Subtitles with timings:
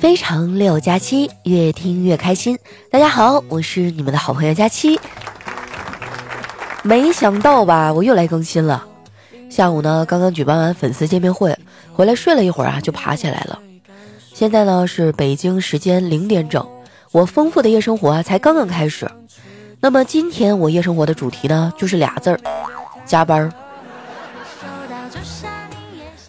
[0.00, 2.58] 非常六加七，越听越开心。
[2.90, 4.98] 大家好，我是你们的好朋友佳期。
[6.82, 8.86] 没想到吧，我又来更新了。
[9.50, 11.58] 下午呢，刚刚举办完粉丝见面会，
[11.92, 13.58] 回来睡了一会儿啊，就爬起来了。
[14.32, 16.66] 现在呢是北京时间零点整，
[17.12, 19.10] 我丰富的夜生活啊才刚刚开始。
[19.80, 22.40] 那么今天我夜生活的主题呢，就是俩字儿：
[23.04, 23.52] 加班。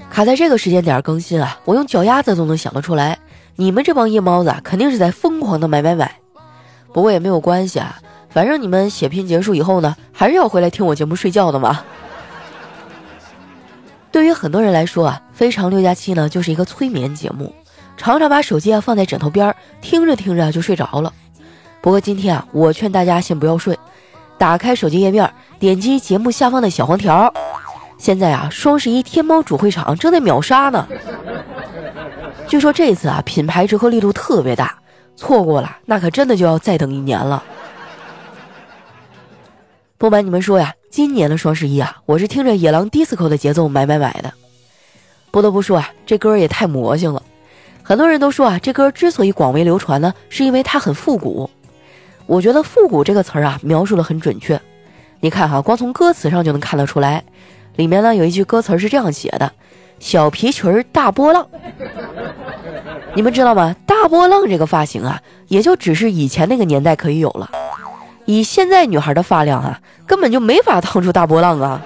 [0.09, 3.17] 卡在这个时间点更新啊，我用脚丫子都能想得出来。
[3.55, 6.15] 你们这帮夜猫子啊，肯定是在疯狂的买买买，
[6.93, 11.81] 不过也没有关系啊，反正你们血拼结束以后呢，还是要回来听我节目睡觉的嘛。
[14.11, 17.53] 对于很多人来说啊，非常六加七呢就是一个催眠节目，
[17.95, 21.13] 常常把手机啊放在枕头边，听着听着就睡着了。
[21.81, 23.77] 不过今天啊，我劝大家先不要睡，
[24.37, 27.33] 打开手机页面，点击节目下方的小黄条，
[27.97, 30.87] 现在啊，双十一天猫主会场正在秒杀呢。
[32.51, 34.77] 据说这次啊，品牌折扣力度特别大，
[35.15, 37.41] 错过了那可真的就要再等一年了。
[39.97, 44.33] 不瞒你们说呀，今年的双十一啊，我是听着野狼 DISCO 的节奏买买买的。
[45.31, 47.23] 不得不说啊，这歌也太魔性了。
[47.83, 51.49] 很多人都说啊，这歌之所以广为流传呢，是因为它很复古。
[52.25, 54.59] 我觉得“复古”这个词儿啊，描述的很准确。
[55.21, 57.23] 你看哈，光从歌词上就能看得出来，
[57.77, 59.53] 里面呢有一句歌词是这样写的。
[60.01, 61.47] 小皮裙大波浪，
[63.13, 63.73] 你们知道吗？
[63.85, 67.49] 大波浪这个发型啊，也就只是以前那个年代可以有了。
[68.25, 71.81] 以现在女孩的发量啊，根本就没法烫出大波浪啊。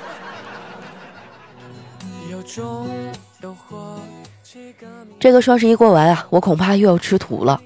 [5.19, 7.61] 这个双十一过完啊，我恐怕又要吃土了。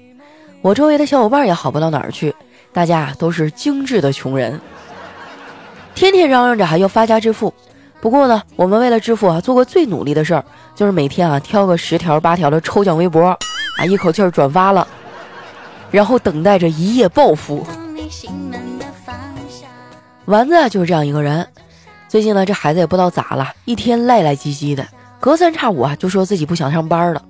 [0.62, 2.34] 我周围的小伙伴也好不到哪儿去，
[2.72, 4.60] 大家都是精致的穷人，
[5.94, 7.54] 天天嚷嚷着还要发家致富。
[8.00, 10.42] 不过呢，我们为了致富啊，做过最努力的事儿，
[10.74, 14.88] 就是每天啊挑个十条八条的抽奖微博，啊一口气儿转发了，
[15.90, 17.66] 然后等待着一夜暴富。
[20.24, 21.46] 丸子啊就是这样一个人，
[22.08, 24.86] 最近呢这孩子也不知道咋了，一天赖赖唧唧的，
[25.18, 27.22] 隔三差五啊就说自己不想上班了。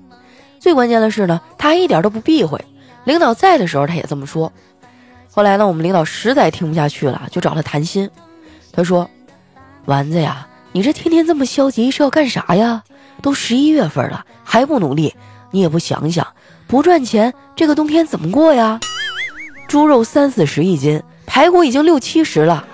[0.60, 2.64] 最关键的是呢，他还一点都不避讳，
[3.04, 4.52] 领导在的时候他也这么说。
[5.32, 8.08] 后来呢，我们领导实在听不下去了，就找他谈心。
[8.72, 9.08] 他说
[9.86, 12.82] ：“丸子呀。”你这天天这么消极是要干啥呀？
[13.22, 15.14] 都十一月份了还不努力，
[15.50, 16.26] 你也不想想，
[16.66, 18.78] 不赚钱这个冬天怎么过呀？
[19.66, 22.64] 猪肉三四十一斤，排骨已经六七十了，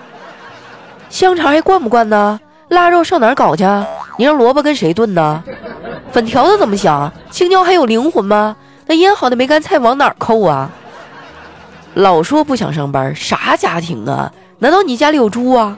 [1.09, 2.39] 香肠还灌不灌呢？
[2.69, 3.63] 腊肉上哪儿搞去？
[4.17, 5.43] 你让萝卜跟谁炖呢？
[6.11, 7.11] 粉条子怎么想？
[7.31, 8.55] 青椒还有灵魂吗？
[8.85, 10.69] 那腌好的梅干菜往哪儿扣啊？
[11.95, 14.31] 老说不想上班，啥家庭啊？
[14.59, 15.77] 难道你家里有猪啊？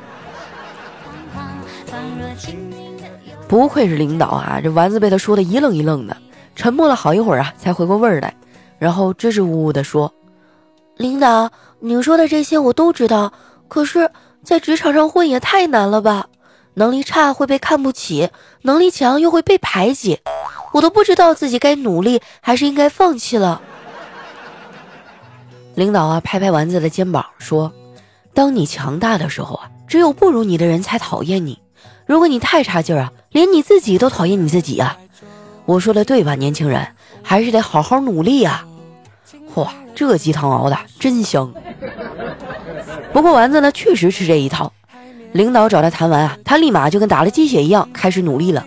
[3.50, 4.62] 不愧是领导啊！
[4.64, 6.16] 这丸子被他说的一愣一愣的，
[6.56, 8.32] 沉默了好一会儿啊，才回过味儿来，
[8.78, 10.14] 然后支支吾吾的说
[10.98, 11.50] ：“领导，
[11.80, 13.34] 您说的这些我都知道，
[13.68, 14.12] 可是，
[14.44, 16.28] 在职场上混也太难了吧？
[16.76, 18.30] 能力差会被看不起，
[18.62, 20.20] 能力强又会被排挤，
[20.74, 23.60] 我都不知道自己该努力还是应该放弃了。”
[25.74, 27.74] 领导啊，拍拍丸子的肩膀说
[28.36, 31.58] ：“当你强大的时候啊，只有不如你的人才讨厌你。”
[32.06, 34.98] 如果你太差劲儿啊，连你自己都讨厌你自己呀！
[35.66, 36.88] 我说的对吧，年轻人，
[37.22, 38.66] 还是得好好努力呀！
[39.54, 41.54] 嚯，这鸡汤熬的真香。
[43.14, 44.74] 不过丸子呢，确实吃这一套。
[45.32, 48.66] 领导找他谈完啊，他立马就跟打了鸡血一样开始努力了。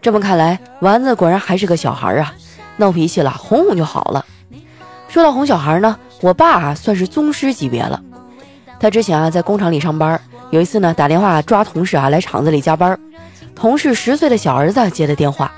[0.00, 2.32] 这么看来，丸子果然还是个小孩啊，
[2.78, 4.24] 闹脾气了哄哄就好了。
[5.08, 8.02] 说到哄小孩呢，我爸啊算是宗师级别了。
[8.80, 10.18] 他之前啊在工厂里上班。
[10.50, 12.98] 有一次呢，打电话抓同事啊来厂子里加班，
[13.56, 15.50] 同事十岁的小儿子接的电话，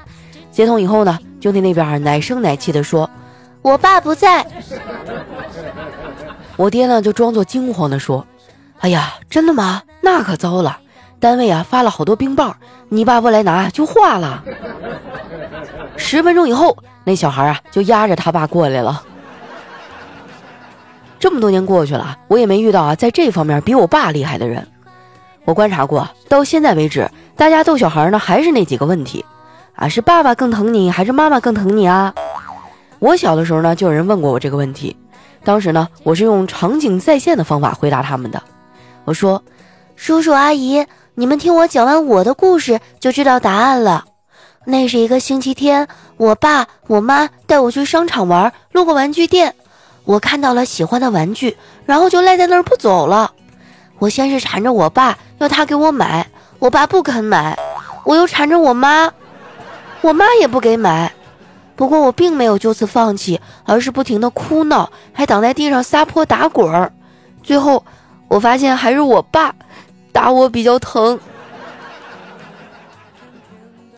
[0.50, 3.10] 接通以后呢，就听那边奶声奶气的说
[3.60, 4.46] ：“我爸不在。”
[6.56, 8.24] 我爹呢就装作惊慌的说
[8.80, 9.82] ：“哎呀，真的吗？
[10.00, 10.78] 那可糟了，
[11.18, 12.56] 单位啊发了好多冰棒，
[12.88, 14.44] 你爸不来拿就化了。”
[15.96, 19.02] 十分钟以后，那小孩啊就压着他爸过来了。
[21.18, 24.66] 这么多年过去了，我也没遇到啊在这方面比我爸厉害的人。
[25.48, 29.24] 我观察过，到现在为止，大家逗小孩呢还是那几个问题，
[29.72, 32.14] 啊，是爸爸更疼你还是妈妈更疼你啊？
[32.98, 34.94] 我小的时候呢，就有人问过我这个问题，
[35.44, 38.42] 当时呢，我是用场景再现的方法回答他们的。
[39.06, 39.42] 我说
[39.96, 40.84] ：“叔叔阿姨，
[41.14, 44.04] 你们听我讲完我的故事就知道答案了。
[44.66, 49.54] 那是一个星期天，我爸我妈带我去商场玩，路过玩具店，
[50.04, 51.56] 我看到了喜欢的玩具，
[51.86, 53.32] 然后就赖在那儿不走了。
[53.98, 56.26] 我先是缠着我爸。”要他给我买，
[56.58, 57.56] 我爸不肯买，
[58.04, 59.12] 我又缠着我妈，
[60.00, 61.12] 我妈也不给买，
[61.76, 66.92] 不过我并没有就此放弃，而是不停的哭闹，还躺在地上撒泼打滚儿。
[67.40, 67.84] 最后，
[68.26, 69.54] 我发现还是我爸
[70.12, 71.20] 打我比较疼。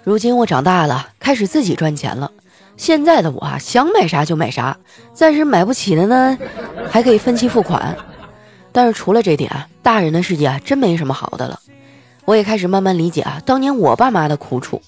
[0.05, 2.31] 如今我长大了，开始自己赚钱了。
[2.76, 4.76] 现在的我，想买啥就买啥，
[5.14, 6.37] 暂时买不起的呢，
[6.91, 7.97] 还可以分期付款。
[8.73, 9.51] 但是除了这点，
[9.83, 11.59] 大人的世界啊，真没什么好的了。
[12.25, 14.81] 我也开始慢慢理解啊，当年我爸妈的苦楚。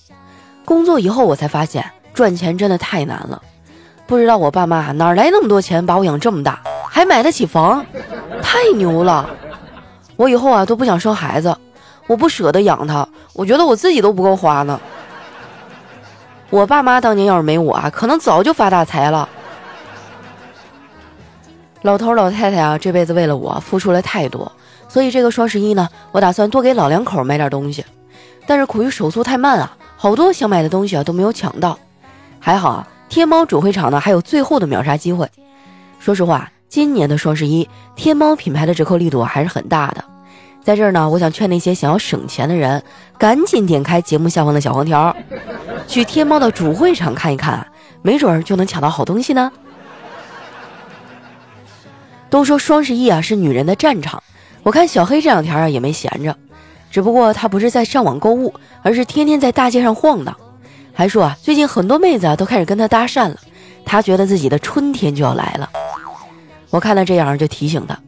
[0.65, 1.85] 工作以后，我才发现。
[2.15, 3.43] 赚钱真的太难了，
[4.07, 7.83] 不知道我爸妈哪来那么多钱把我养这么大，还买得起房，
[8.43, 9.31] 太牛了！
[10.17, 11.57] 我以后啊都不想生孩子，
[12.07, 14.79] 我不舍得养他，我觉得我自己都不够花呢。
[16.51, 19.27] 我爸妈当年要是没我啊，可能早就发大财了。
[21.83, 24.51] 老头老太太啊，这辈子为了我付出了太多，
[24.89, 27.85] 所以这个双十一呢，我打算多给老两口买点东西，
[28.47, 31.77] 但是苦于手速太慢啊，好多想买的东西啊都没有抢到。
[32.39, 35.29] 还好啊，天猫主会场呢还有最后的秒杀机会。
[35.99, 40.05] 说实话，今年的双十一，天猫品牌的折扣力度还是很大的。
[40.63, 42.81] 在这儿呢，我想劝那些想要省钱的人，
[43.19, 45.15] 赶紧点开节目下方的小黄条，
[45.89, 47.67] 去天猫的主会场看一看，
[48.03, 49.51] 没准儿就能抢到好东西呢。
[52.33, 54.23] 都说双十一啊是女人的战场，
[54.63, 56.35] 我看小黑这两天啊也没闲着，
[56.91, 60.35] 只不过他不是在上网购物，而是天天在大街上晃荡。
[60.95, 63.37] 还说啊，最近很多妹子啊都开始跟他搭讪了，
[63.85, 65.69] 他觉得自己的春天就要来了。
[66.71, 67.99] 我看他这样，就提醒他：“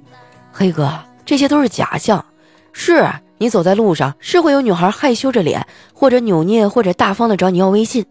[0.50, 0.91] 黑哥，
[1.26, 2.25] 这些都是假象。
[2.73, 8.06] 是啊你走在路上，是会有女孩害羞着脸，或者扭捏，或者大方的找你要微信。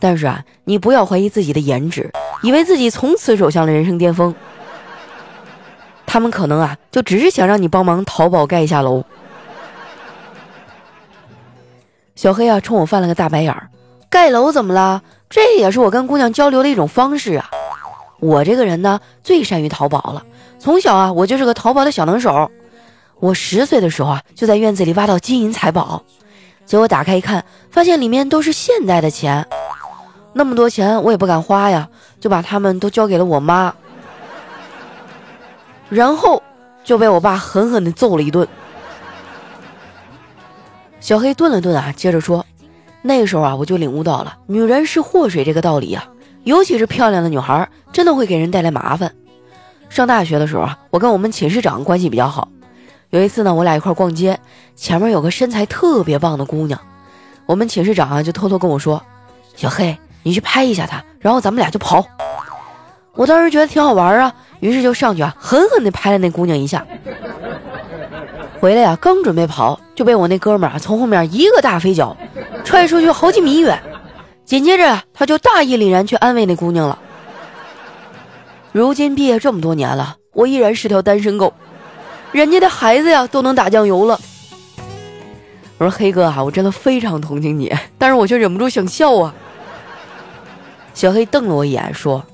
[0.00, 2.10] 但是啊，你不要怀疑自己的颜值，
[2.42, 4.34] 以为自己从此走向了人生巅峰。
[6.14, 9.02] 他们可能啊，就只是想让你帮忙淘宝盖一下楼。
[12.14, 13.68] ”小黑啊，冲我翻了个大白眼儿。
[14.08, 15.02] 盖楼怎么了？
[15.28, 17.50] 这也是我跟姑娘交流的一种方式啊！
[18.20, 20.24] 我这个人呢，最善于淘宝了。
[20.60, 22.48] 从小啊，我就是个淘宝的小能手。
[23.18, 26.00] 我十岁的时候啊，就在院子里挖到金银财宝，
[26.64, 29.44] 结果打开一看，发现里面都是现代的钱。
[30.32, 31.88] 那么多钱，我也不敢花呀，
[32.20, 33.74] 就把他们都交给了我妈。
[35.88, 36.42] 然后
[36.82, 38.46] 就被我爸狠狠的揍了一顿。
[41.00, 42.44] 小黑顿了顿啊，接着说。
[43.02, 46.08] 那时候啊，我就领悟到了“女人是祸水”这个道理啊，
[46.44, 49.14] 尤其是漂亮的女孩，真的会给人带来麻烦。
[49.90, 52.48] 上大学的时候啊，我跟我们寝室长关系比较好。
[53.10, 54.40] 有一次呢，我俩一块逛街，
[54.74, 56.80] 前面有个身材特别棒的姑娘，
[57.44, 59.02] 我们寝室长啊就偷偷跟我说
[59.54, 62.02] ：“小黑，你去拍一下她，然后咱们俩就跑。”
[63.12, 64.34] 我当时觉得挺好玩啊，
[64.64, 66.86] 于是就上去啊，狠狠地拍了那姑娘一下。
[68.58, 72.16] 回来呀，刚准备跑，就被我那哥们儿从后面一个大飞脚。
[72.64, 73.78] 踹出去好几米远，
[74.46, 76.98] 紧接着他就大义凛然去安慰那姑娘了。
[78.72, 81.52] 如今毕业这么多年了，我依然是条单身狗，
[82.32, 84.18] 人家的孩子呀都能打酱油了。
[85.76, 89.34] 我说黑哥啊，我真的非常同情你，但是我却忍不住想笑啊。
[90.94, 92.24] 小黑瞪了我一眼说：“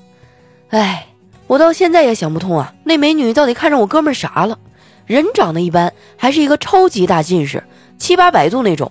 [0.71, 1.07] 哎，
[1.51, 4.57] 我到现在也想不通啊，那美女到底看上我哥们啥了？
[5.05, 7.61] 人长得一般，还是一个超级大近视，
[7.97, 8.89] 七八百度那种。”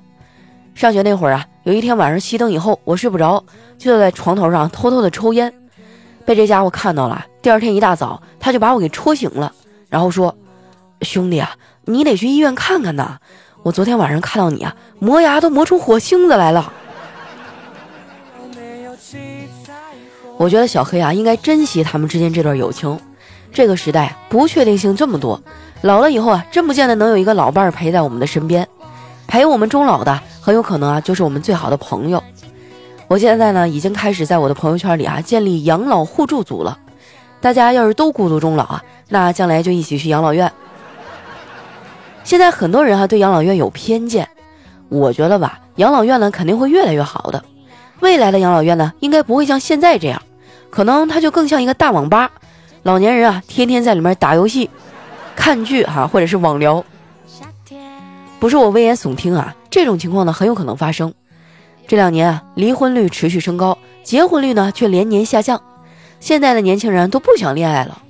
[0.76, 3.42] 上学那会儿啊，有一天晚上熄灯以后，我睡不着，
[3.78, 5.50] 就在床头上偷偷的抽烟，
[6.26, 7.24] 被这家伙看到了。
[7.40, 9.50] 第二天一大早，他就把我给戳醒了，
[9.88, 10.36] 然后说
[11.00, 11.52] ：“兄弟啊，
[11.86, 13.16] 你得去医院看看呐！
[13.62, 16.70] 我昨天晚上看到你啊，磨牙都磨出火星子来了。”
[20.40, 22.98] 我觉得小黑啊，应该珍惜他们之间这段友情。
[23.52, 25.38] 这个时代不确定性这么多，
[25.82, 28.66] 老了以后啊，真不见得能有一个老伴儿陪在我们的身边。
[29.26, 32.24] 陪我们终老的很有可能啊，就是我们最好的朋友。
[33.06, 36.78] 我现在呢，已经开始在我的朋友圈里啊建立养老互助组了。
[37.42, 40.50] 大家要是都孤独终老啊，那将来就一起去养老院。
[42.24, 44.26] 现在很多人啊对养老院有偏见，
[44.88, 47.44] 我觉得吧，养老院呢肯定会越来越好的。
[48.00, 50.22] 未来的养老院呢，应该不会像现在这样，
[50.70, 52.30] 可能它就更像一个大网吧，
[52.84, 54.70] 老年人啊天天在里面打游戏、
[55.34, 56.84] 看剧哈，或者是网聊。
[58.38, 61.12] 不是我危言耸听啊，这种情况呢很有可能发生。
[61.86, 65.60] 这两年啊，离婚率持续升高，结婚率呢却连年下降。
[66.20, 68.00] 现在的年轻人都不想恋爱了，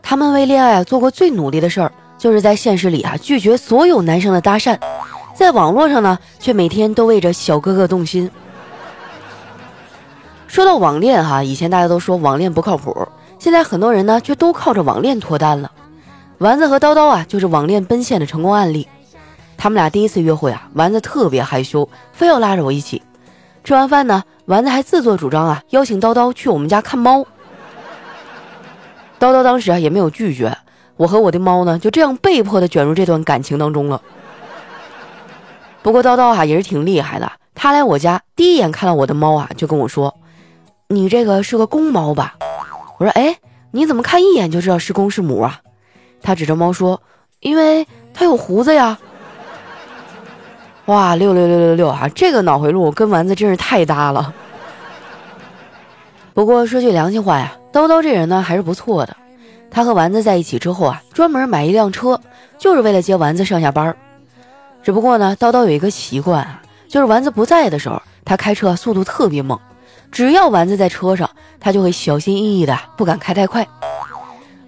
[0.00, 4.78] 他们为恋爱做过最努力的事儿，就是在现实里啊拒绝所有男生的搭讪，
[5.34, 8.30] 在网络上呢却每天都为着小哥哥动心。
[10.56, 13.06] 说到网恋哈，以前大家都说网恋不靠谱，
[13.38, 15.70] 现在很多人呢却都靠着网恋脱单了。
[16.38, 18.88] 丸子和叨叨啊就是网恋奔现的成功案例。
[19.58, 23.02] 他们俩第一次约会啊，丸子特别害羞，非要拉着我一起。
[23.64, 27.18] 吃完饭呢，丸子还自作主张啊，邀请叨叨去我们家看猫。
[29.20, 30.56] 叨叨当时啊也没有拒绝，
[30.96, 34.00] 我和我的猫呢就这样被迫的卷入这段感情当中了。
[35.82, 40.16] 不过叨叨啊也是挺厉害的，他来我家第一眼看到我的猫啊，就跟我说
[40.88, 42.34] ：“你这个是个公猫吧？”
[42.98, 43.36] 我说：“哎，
[43.70, 45.60] 你怎么看一眼就知道是公是母啊？”
[46.22, 47.00] 他指着猫说
[47.40, 48.98] ：“因为它有胡子呀。”
[50.86, 52.08] 哇，六六六六六啊！
[52.14, 54.32] 这个脑回路跟丸子真是太搭了。
[56.32, 59.16] 不过说句良心话呀，叨叨这人呢还是不错的。
[59.68, 62.20] 他和丸子在一起之后啊，专门买一辆车，
[62.56, 63.96] 就是为了接丸子上下班。
[64.82, 69.58] 只不过呢，叨叨有一个习惯啊，就是丸子不在的时候，他开车速度特别猛。
[70.10, 71.28] 只要丸子在车上，
[71.60, 73.66] 他就会小心翼翼的，不敢开太快。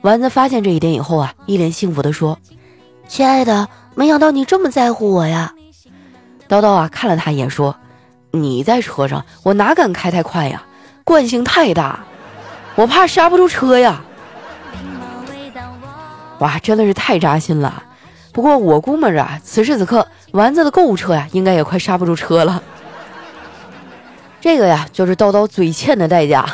[0.02, 2.38] 丸子发现这一点以后啊，一脸幸福的说
[3.08, 5.52] ：“亲爱的，没想到你这么在乎我呀。”
[6.48, 7.74] 叨叨啊，看了他一眼，说
[8.30, 10.62] ：“你在车上，我哪敢开太快呀？
[11.04, 12.00] 惯性太大，
[12.74, 14.02] 我怕刹不住车呀。”
[16.38, 17.82] 哇，真的是太扎心了。
[18.32, 22.62] 不过我估摸着啊，此时此刻，丸子的购物车呀，应该也快刹不住车了。
[24.40, 26.46] 这个呀，就是叨叨嘴欠的代价。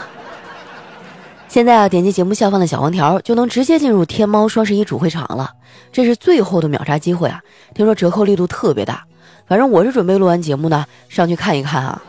[1.49, 5.53] 现在啊，点击节目下方的小黄条，就能直接进入天猫双十一主会场了。
[5.93, 7.41] 这是最后的秒杀机会啊！
[7.75, 9.05] 听说折扣力度特别大。
[9.47, 12.03] 反正我是准备录完节目呢，上去看一看啊。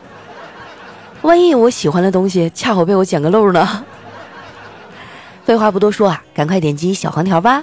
[1.22, 3.84] 万一我喜欢的东西恰好被我捡个漏呢？
[5.44, 7.62] 废话不多说啊，赶快点击小黄条吧。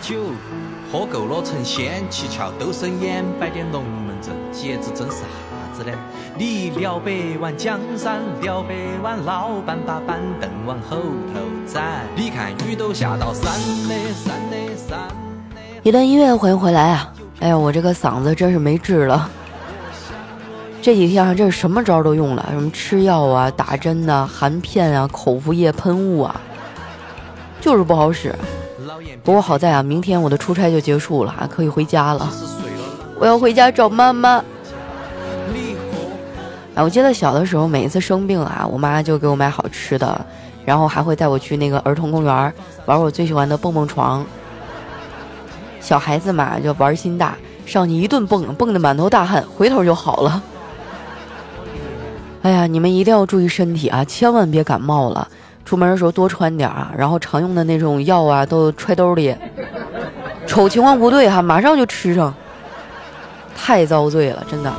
[0.00, 0.14] 酒
[0.90, 5.16] 喝够了成仙，七窍都生烟，摆点龙门阵，节子真是
[6.38, 12.02] 你撩百万江山，撩百万老板把板凳往后头站。
[12.14, 13.52] 你看雨都下到山
[13.88, 14.98] 的山的山。
[15.82, 17.12] 一段音乐，欢迎回来啊。
[17.40, 19.30] 哎呀，我这个嗓子真是没治了。
[20.82, 26.40] 这几天啊，这是什么招都用了，什么吃药啊、打针呐、含片啊、口服液、喷雾啊，
[27.60, 28.34] 就是不好使。
[29.22, 32.30] 不过好在啊，明天我的出差就结束了，可以回家了。
[33.18, 34.44] 我要回家找妈妈。
[36.76, 40.20] 哎，我记得小的时候，每一次生病啊，我妈就给我买好吃的，
[40.62, 42.52] 然后还会带我去那个儿童公园
[42.84, 44.22] 玩我最喜欢的蹦蹦床。
[45.80, 50.42] 小孩子嘛，就玩心大，上去一顿蹦，蹦得满头大汗，回头就好了。
[52.42, 55.26] 哎呀，你们一定要注意身体啊，千万别感冒了。
[55.64, 59.34] 出门的时候多穿点啊，然后常用的那种药啊都揣兜里。
[60.46, 62.34] 瞅情况不对哈，马上就吃上。
[63.56, 64.70] 太遭罪了，真的。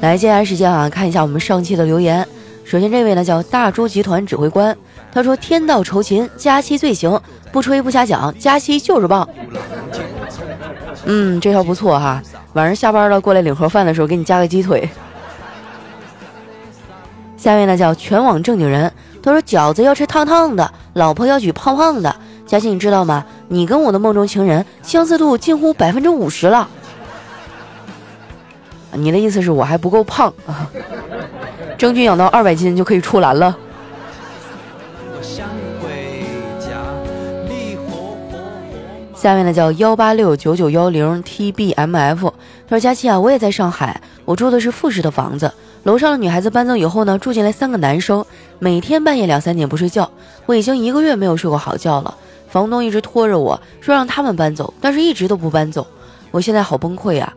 [0.00, 2.26] 来，接下来时间啊，看一下我们上期的留言。
[2.64, 4.74] 首先这位呢叫大猪集团指挥官。
[5.12, 7.20] 他说：“天道酬勤，佳期最行，
[7.52, 9.28] 不吹不瞎讲，佳期就是棒。”
[11.04, 12.22] 嗯，这条不错哈。
[12.54, 14.88] 晚上下班了过来领盒饭的时候，给你加个鸡腿。
[17.36, 18.90] 下面呢叫全网正经人，
[19.22, 22.14] 他说：“饺子要吃烫烫的，老婆要娶胖胖的。”
[22.46, 23.24] 佳期，你知道吗？
[23.48, 26.66] 你跟我的梦中情人相似度近乎百分之五十了。
[28.92, 30.70] 你的意思是我还不够胖啊？
[31.78, 33.56] 争取养到二百斤就可以出栏了。
[39.14, 42.32] 下面呢叫幺八六九九幺零 tbmf，
[42.66, 48.24] 他说佳期啊，我也在上海，我住的是复式的房子，楼上的女孩子搬走以后呢，住进来三个男生，
[48.58, 50.10] 每天半夜两三点不睡觉，
[50.46, 52.14] 我已经一个月没有睡过好觉了。
[52.48, 55.86] 房东一直拖着我说让他们搬走，但是一直都不搬走，
[56.30, 57.30] 我现在好崩溃啊！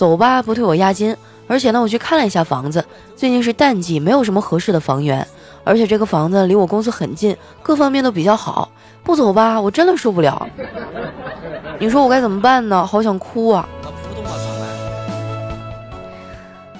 [0.00, 1.14] 走吧，不退我押金，
[1.46, 2.82] 而且呢，我去看了一下房子，
[3.14, 5.26] 最近是淡季，没有什么合适的房源，
[5.62, 8.70] 而且这个房子离我公司很近，各方面都比较好。
[9.04, 10.48] 不走吧，我真的受不了。
[11.78, 12.86] 你说我该怎么办呢？
[12.86, 13.68] 好想哭啊！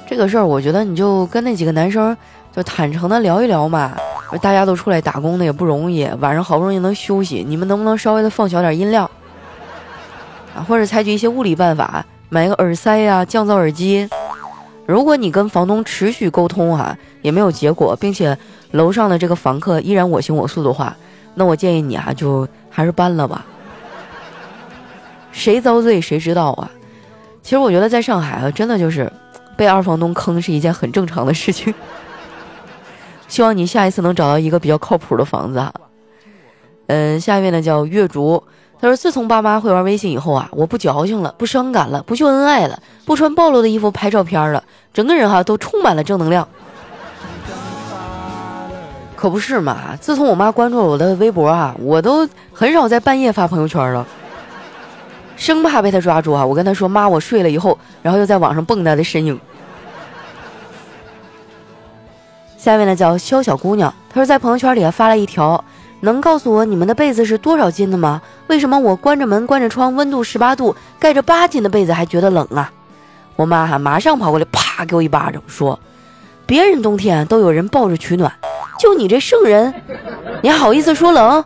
[0.08, 2.16] 这个事儿，我觉得你就跟那几个男生
[2.56, 3.94] 就坦诚的聊一聊嘛。
[4.40, 9.04] 大家都出来打工的也不容易，晚上好不容易能休息，你们能不能稍微的放小点音量
[10.56, 10.64] 啊？
[10.66, 14.08] 或者采取一些物理办法，买个耳塞呀，降噪耳机。
[14.86, 18.38] 如果你跟房东持续沟通啊，也没有结果，并且
[18.70, 20.96] 楼上的这个房客依然我行我素的话。
[21.34, 23.44] 那我建议你啊，就还是搬了吧。
[25.32, 26.70] 谁遭罪谁知道啊？
[27.42, 29.10] 其实我觉得在上海啊，真的就是
[29.56, 31.74] 被二房东坑是一件很正常的事情。
[33.26, 35.72] 希望你下一次能找到一个比较靠谱的房子啊。
[36.88, 38.42] 嗯，下面呢叫月竹，
[38.80, 46.48] 他说自从爸妈会玩微信以后啊，我不矫情了，不伤感了，不秀恩爱了，不穿暴露的衣服拍照片了，整个人哈都充满了正能量。
[49.14, 49.94] 可不是嘛！
[50.00, 54.06] 自从我妈关注了我的微博啊，我都很少在半夜发朋友圈了。
[55.36, 56.46] 生怕被她抓住啊！
[56.46, 59.38] 我跟她说：“妈，我睡了以后，然后又在网上蹦跶的身影。”
[62.56, 65.62] 下面呢叫肖小姑娘，她说在朋友圈里发了一条
[66.00, 68.22] ：“能告诉我你们的被子是多少斤的吗？
[68.48, 72.72] 为什么我关着门、关着窗，温度十八度，盖着八斤的被子还觉得冷啊？”
[73.36, 75.78] 我妈哈马上跑过来，啪给我一巴掌，说
[76.46, 78.32] ：“别人冬天都有人抱着取暖，
[78.78, 79.72] 就你这圣人，
[80.42, 81.44] 你还好意思说冷？”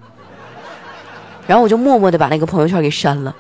[1.47, 3.35] 然后我就默默的把那个朋友圈给删了。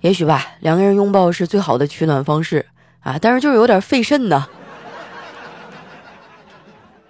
[0.00, 2.66] 也许吧，两个人拥抱是最好的取暖方式
[3.00, 4.46] 啊，但是就是有点费肾呢。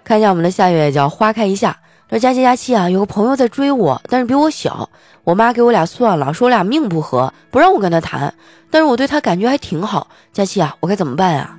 [0.09, 1.77] 看一下我们的下月叫花开一夏，
[2.09, 4.89] 这佳琪佳琪啊，有个朋友在追我，但是比我小，
[5.23, 8.33] 我妈给我俩算了，说我俩命不合，不让我跟他谈，
[8.71, 10.07] 但是我对他感觉还挺好。
[10.33, 11.55] 佳琪啊，我该怎么办啊？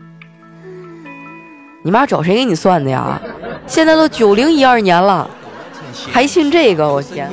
[1.84, 3.22] 你妈找谁给你算的呀？
[3.68, 5.30] 现在都九零一二年了，
[6.10, 6.92] 还信这个？
[6.92, 7.30] 我天！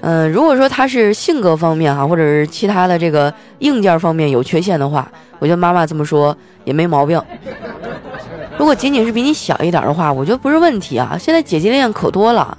[0.00, 7.20] 嗯，如果说他是性格方面哈，或者是其他的这个硬件方面有缺陷的话，我觉得妈妈这么说也没毛病。
[8.58, 11.16] 如果仅仅是比你小一点的话，我觉得不是问题啊。
[11.18, 12.56] 现在姐姐恋可多了，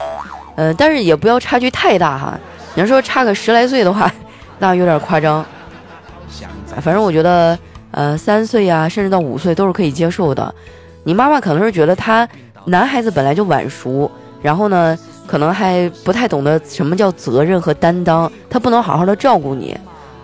[0.55, 2.37] 呃，但是也不要差距太大哈。
[2.75, 4.11] 你要说差个十来岁的话，
[4.59, 5.43] 那有点夸张。
[6.81, 7.57] 反正我觉得，
[7.91, 10.53] 呃，三岁呀，甚至到五岁都是可以接受的。
[11.03, 12.27] 你妈妈可能是觉得他
[12.65, 14.09] 男孩子本来就晚熟，
[14.41, 14.97] 然后呢。
[15.27, 19.77] 可能还不太懂得什么叫责任和担当，他不能好好的照顾你。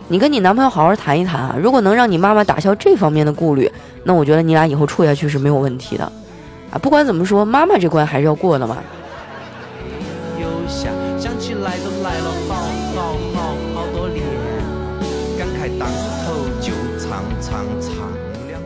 [0.09, 3.71] 你跟你男朋友好好谈一谈啊，如果能让你妈妈打消这方面的顾虑，
[4.03, 6.03] 那我觉得你俩以后处下去是没有问题的。
[6.71, 8.77] 啊，不管怎么说，妈妈这关还是要过的嘛。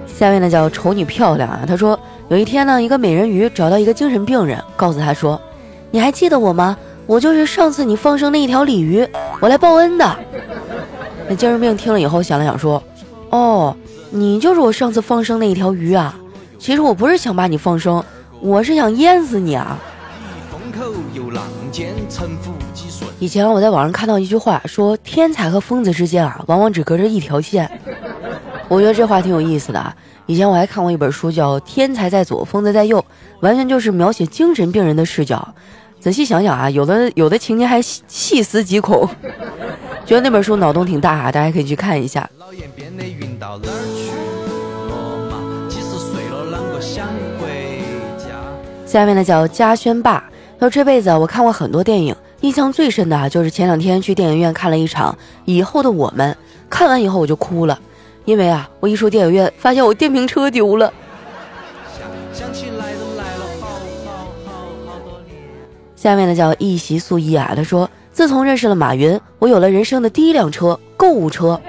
[0.08, 1.98] 下面呢叫瞅你漂亮啊，他说
[2.30, 5.40] 有一天呢，一个美人鱼找到一个精神病人，告诉他说。
[5.92, 6.76] 你还记得我吗？
[7.06, 9.08] 我就是上次你放生那一条鲤鱼，
[9.40, 10.20] 我来报恩的。
[11.30, 12.82] 那精神病听了以后想了想说
[13.30, 13.76] ：“哦，
[14.12, 16.18] 你就是我上次放生那一条鱼啊。
[16.58, 18.04] 其实我不是想把你放生，
[18.40, 19.78] 我是想淹死你啊。”
[23.20, 27.70] 以前我在网上看到一句话，说天才和疯子之间啊，往往只隔着一条线。
[28.68, 29.96] 我觉得这话挺有意思的啊。
[30.28, 33.00] 以前我还看过一本书，叫《天才在左，疯子在右》，
[33.40, 35.56] 完全就是描写精神病人的视角。
[36.00, 39.10] 仔细想想啊，有的有的情节还细思极恐，
[40.08, 42.28] 觉得那本书脑洞挺大啊，大家可以去看一下。
[48.86, 50.24] 下面呢叫嘉轩爸，
[50.58, 55.12] 他说这辈子我看过很多电影，印象最深的啊就是前两天去电影院看了一场
[55.44, 56.32] 《以后的我们》，
[56.70, 57.78] 看完以后我就哭了，
[58.24, 60.94] 因为啊，我一出电影院发现我电瓶车丢了。
[65.98, 71.62] 下面呢叫一席素衣啊，他说：“自从认识了马云，我有了人生的第一辆车——购物车，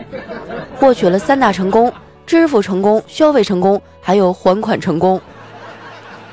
[0.80, 1.92] 获取了三大成功：
[2.26, 5.20] 支付成功、消费成功，还有还款成功。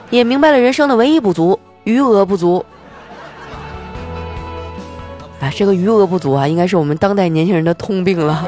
[0.10, 2.64] 也明白了人生的唯一不足——余额不足。
[5.42, 8.48] 啊，这个余额不足啊，应该是我们当代年轻人的通病了。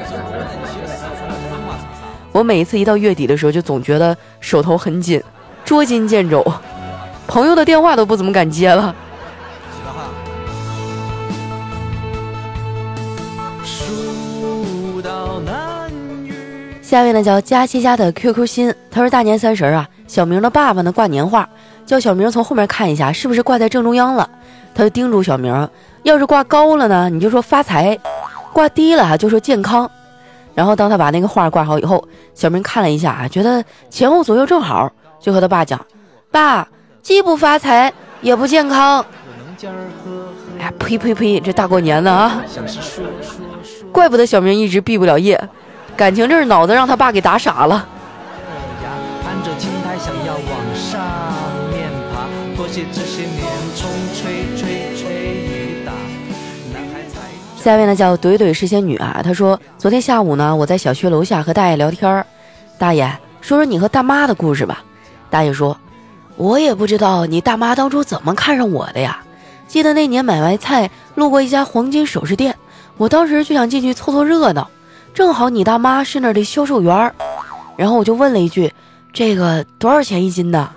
[2.32, 5.21] 我每一次一到月底的时候，就总觉得手头很紧，
[5.65, 6.49] 捉襟见肘，
[7.27, 8.95] 朋友的电话都不怎么敢接了。”
[16.88, 21.45] 下面呢叫佳期家的 QQ 心，他说大年三十啊，小明的爸爸呢挂年画，
[21.86, 24.30] 叫小明从后面看一下是不是挂在正中央了。
[24.73, 25.69] 他就叮嘱小明，
[26.04, 27.93] 要是挂高了呢，你就说发财；
[28.54, 29.91] 挂低了就说健康。
[30.56, 32.02] 然后当他把那个画挂好以后，
[32.34, 35.86] 小明看了一下啊，觉得前后左右正好，就和他爸讲
[36.32, 36.65] ：“爸，
[37.02, 39.06] 既不发财也不健康。”
[40.58, 41.38] 哎呀，呸呸呸！
[41.41, 42.41] 这大过年的啊，
[43.91, 45.38] 怪不得小明一直毕不了业。
[45.97, 47.83] 感情这是脑子让他爸给打傻了。
[57.57, 62.25] 下面呢叫怼怼是仙女啊，她说昨天下午呢，我在小区楼下和大爷聊天儿，
[62.77, 64.83] 大爷说说你和大妈的故事吧。
[65.31, 65.75] 大爷说，
[66.36, 69.19] 我也不知道你大妈当初怎么看上我的呀。
[69.67, 72.55] 记得那年买完菜路过一家黄金首饰店，
[72.97, 74.69] 我当时就想进去凑凑热闹。
[75.17, 77.12] 正好你大妈是那儿的销售员儿，
[77.75, 78.71] 然后我就问了一句
[79.12, 80.69] ：“这个多少钱一斤呢？”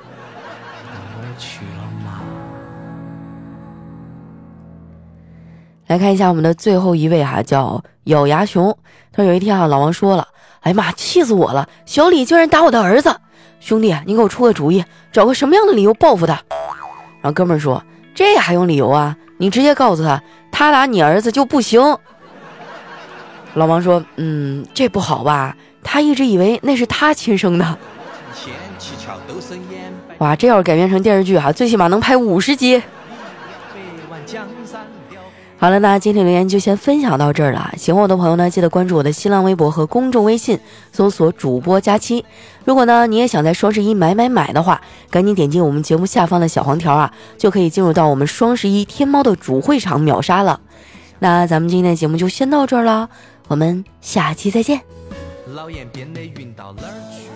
[5.89, 8.75] 来看一下我们的最后一位哈，叫咬牙熊。
[9.13, 10.27] 他说有一天啊，老王说了
[10.65, 11.69] ：“哎呀妈，气死我了！
[11.85, 13.15] 小李竟然打我的儿子！
[13.61, 16.33] 兄弟，你给我出个主意，找个什么样的理由报复他？”
[17.21, 17.85] 然后哥们儿说
[18.17, 19.15] ：“这还用理由啊？
[19.37, 21.99] 你直接告诉他。”他打你儿子就不行。
[23.55, 25.57] 老王说：“嗯，这不好吧？
[25.83, 27.79] 他一直以为那是他亲生的。”
[30.19, 32.81] 哇，这要是改编成电视剧哈，最起码能拍五十集。
[35.59, 37.71] 好了，那今天留言就先分享到这儿了。
[37.77, 40.59] 喜欢我的朋友呢，记得关注我的新浪微博和公众微信，
[40.93, 42.25] 搜索主播佳期。
[42.65, 50.61] 如果呢你也想在双十一买买买的话，赶紧点击我们节目下方的小黄条啊，就可以进入到我们双十一天猫的主会场秒杀了。
[51.19, 53.11] 那咱们今天的节目就先到这儿了，
[53.51, 54.81] 我们下期再见。
[55.49, 57.30] 老眼变得晕到哪儿去？